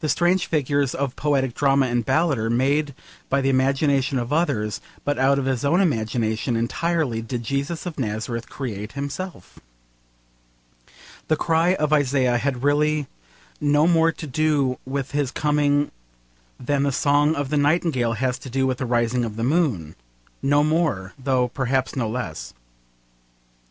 [0.00, 2.94] The strange figures of poetic drama and ballad are made
[3.30, 7.98] by the imagination of others, but out of his own imagination entirely did Jesus of
[7.98, 9.58] Nazareth create himself.
[11.28, 13.06] The cry of Isaiah had really
[13.58, 15.92] no more to do with his coming
[16.60, 19.94] than the song of the nightingale has to do with the rising of the moon
[20.42, 22.52] no more, though perhaps no less.